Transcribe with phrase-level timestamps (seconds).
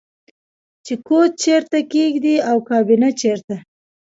[0.85, 3.55] چې کوچ چیرته کیږدئ او کابینه چیرته